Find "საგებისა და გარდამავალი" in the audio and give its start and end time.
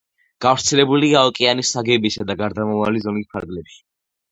1.77-3.05